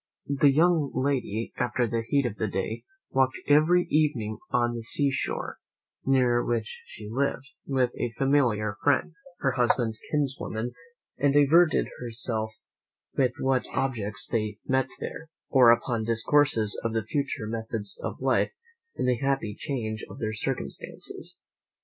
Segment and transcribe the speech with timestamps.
[0.41, 5.11] The young lady, after the heat of the day, walked every evening on the sea
[5.11, 5.59] shore,
[6.03, 10.71] near which she lived, with a familiar friend, her husband's kinswoman,
[11.19, 12.51] and diverted herself
[13.15, 18.51] with what objects they met there, or upon discourses of the future methods of life,
[18.95, 21.37] in the happy change of their circumstances.